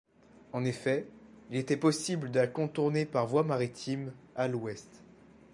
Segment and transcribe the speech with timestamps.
[0.51, 1.05] En effet,
[1.51, 4.89] il était possible de la contourner par voie maritime à l'ouest.